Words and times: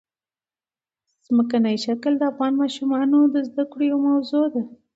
ځمکنی 1.25 1.75
شکل 1.85 2.13
د 2.17 2.23
افغان 2.31 2.53
ماشومانو 2.61 3.17
د 3.33 3.35
زده 3.49 3.63
کړې 3.71 3.85
یوه 3.91 3.99
موضوع 4.07 4.45
ده. 4.53 4.61